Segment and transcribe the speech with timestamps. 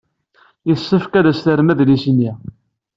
[0.69, 2.31] Yessefk ad as-terrem adlis-nni.